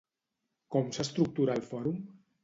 Com 0.75 0.87
s'estructura 0.95 1.57
el 1.61 1.61
fòrum? 1.67 2.01